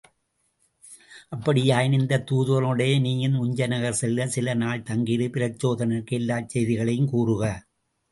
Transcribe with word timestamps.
அப்படியாயின் 1.31 1.91
இந்தத் 1.91 2.25
தூதுவர்களுடனேயே 2.31 2.95
நீயும் 2.99 3.35
உஞ்சை 3.41 3.67
நகர் 3.67 3.99
செல்க, 4.01 4.25
சில 4.27 4.53
நாள் 4.53 4.83
தங்கியிருந்து 4.83 5.35
பிரச்சோதனனுக்கு 5.35 6.17
எல்லாச் 6.19 6.49
செய்திகளையும் 6.49 7.09
கூறுக. 7.09 7.43